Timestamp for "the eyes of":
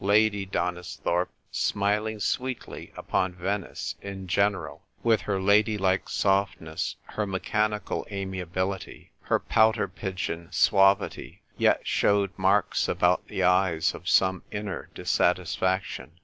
13.27-14.09